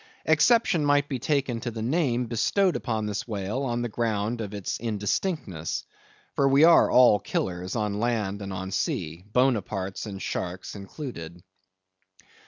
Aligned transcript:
Exception 0.25 0.83
might 0.83 1.07
be 1.07 1.19
taken 1.19 1.59
to 1.59 1.69
the 1.69 1.83
name 1.83 2.25
bestowed 2.25 2.75
upon 2.75 3.05
this 3.05 3.27
whale, 3.27 3.61
on 3.61 3.83
the 3.83 3.87
ground 3.87 4.41
of 4.41 4.51
its 4.51 4.79
indistinctness. 4.79 5.85
For 6.35 6.47
we 6.49 6.63
are 6.63 6.89
all 6.89 7.19
killers, 7.19 7.75
on 7.75 7.99
land 7.99 8.41
and 8.41 8.51
on 8.51 8.71
sea; 8.71 9.23
Bonapartes 9.31 10.07
and 10.07 10.19
Sharks 10.19 10.73
included. 10.73 11.43